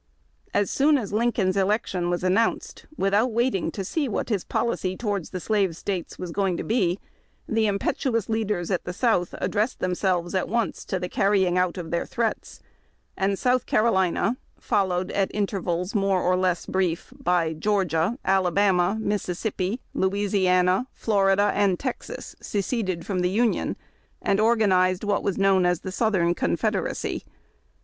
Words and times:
As 0.51 0.71
soon 0.71 0.97
as 0.97 1.13
Lincoln's 1.13 1.55
election 1.55 2.09
was 2.09 2.23
announced, 2.23 2.87
without 2.97 3.31
waiting 3.31 3.69
to 3.69 3.83
see 3.85 4.09
what 4.09 4.29
his 4.29 4.43
policy 4.43 4.97
towards 4.97 5.29
the 5.29 5.39
slave 5.39 5.75
States 5.77 6.17
was 6.17 6.31
going 6.31 6.57
to 6.57 6.63
be, 6.63 6.97
the 7.47 7.67
impetuous 7.67 8.27
leaders 8.27 8.71
at 8.71 8.83
the 8.85 8.93
South 8.93 9.35
addressed 9.37 9.77
themselves 9.79 10.33
at 10.33 10.49
once 10.49 10.85
to 10.85 10.97
the 10.99 11.07
carrying 11.07 11.55
out 11.55 11.77
of 11.77 11.91
their 11.91 12.07
threats; 12.07 12.61
and 13.15 13.37
South 13.37 13.67
Carolina, 13.67 14.37
followed, 14.57 15.11
at 15.11 15.29
intervals 15.35 15.93
more 15.93 16.19
or 16.19 16.35
less 16.35 16.65
brief, 16.65 17.13
by 17.19 17.53
Georgia, 17.53 18.17
Alabama, 18.25 18.97
Mississippi, 18.99 19.81
Louisiana, 19.93 20.87
Florida, 20.93 21.51
and 21.53 21.77
Texas, 21.77 22.35
seceded 22.41 23.05
from 23.05 23.19
the 23.19 23.29
Union, 23.29 23.75
and 24.19 24.39
organized 24.39 25.03
what 25.03 25.21
was 25.21 25.37
known 25.37 25.63
as 25.63 25.81
the 25.81 25.91
Southern 25.91 26.33
Confederacy. 26.33 27.23